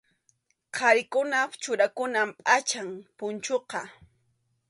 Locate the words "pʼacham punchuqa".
2.45-3.79